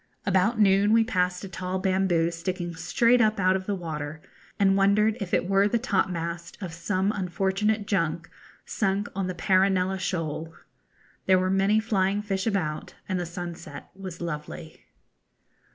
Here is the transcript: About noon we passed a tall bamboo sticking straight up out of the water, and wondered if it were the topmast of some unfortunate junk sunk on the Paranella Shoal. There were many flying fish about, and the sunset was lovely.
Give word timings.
About 0.25 0.59
noon 0.59 0.93
we 0.93 1.03
passed 1.03 1.43
a 1.43 1.47
tall 1.47 1.77
bamboo 1.77 2.31
sticking 2.31 2.73
straight 2.73 3.21
up 3.21 3.39
out 3.39 3.55
of 3.55 3.67
the 3.67 3.75
water, 3.75 4.19
and 4.57 4.75
wondered 4.75 5.15
if 5.21 5.31
it 5.31 5.47
were 5.47 5.67
the 5.67 5.77
topmast 5.77 6.57
of 6.59 6.73
some 6.73 7.11
unfortunate 7.11 7.85
junk 7.85 8.27
sunk 8.65 9.09
on 9.15 9.27
the 9.27 9.35
Paranella 9.35 9.99
Shoal. 9.99 10.55
There 11.27 11.37
were 11.37 11.51
many 11.51 11.79
flying 11.79 12.23
fish 12.23 12.47
about, 12.47 12.95
and 13.07 13.19
the 13.19 13.27
sunset 13.27 13.91
was 13.93 14.21
lovely. 14.21 14.87